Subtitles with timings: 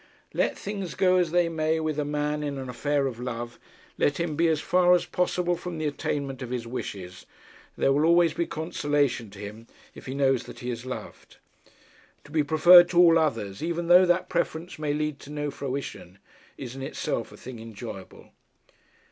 [0.33, 3.59] Let things go as they may with a man in an affair of love,
[3.99, 7.27] let him be as far as possible from the attainment of his wishes,
[7.77, 11.37] there will always be consolation to him if he knows that he is loved.
[12.23, 16.17] To be preferred to all others, even though that preference may lead to no fruition,
[16.57, 18.31] is in itself a thing enjoyable.